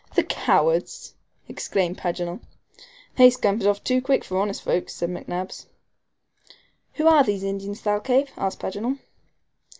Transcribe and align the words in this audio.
"The 0.15 0.23
cowards!" 0.23 1.13
exclaimed 1.47 1.99
Paganel. 1.99 2.39
"They 3.17 3.29
scampered 3.29 3.67
off 3.67 3.83
too 3.83 4.01
quick 4.01 4.23
for 4.23 4.39
honest 4.39 4.63
folks," 4.63 4.95
said 4.95 5.09
McNabbs. 5.11 5.67
"Who 6.93 7.05
are 7.05 7.23
these 7.23 7.43
Indians, 7.43 7.81
Thalcave?" 7.81 8.31
asked 8.35 8.59
Paganel. 8.61 8.97